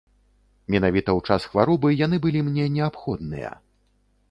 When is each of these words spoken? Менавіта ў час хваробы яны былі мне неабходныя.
Менавіта 0.75 1.09
ў 1.17 1.21
час 1.27 1.45
хваробы 1.51 1.93
яны 2.05 2.21
былі 2.25 2.41
мне 2.49 2.65
неабходныя. 2.81 3.51